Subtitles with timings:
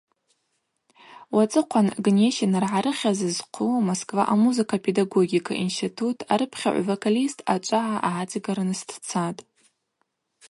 [1.35, 9.41] Уацӏыхъван Гнесинргӏа рыхьыз зхъу Москва амузыка-педагогика институт арыпхьагӏв-вокалист ъачӏвагӏа гӏацӏигарныс дцатӏ.